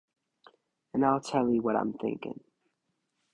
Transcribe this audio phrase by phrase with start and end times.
[0.95, 2.43] And I'll tell 'ee what I'm thinking.